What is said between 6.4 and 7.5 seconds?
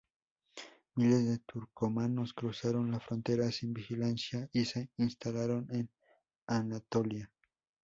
Anatolia.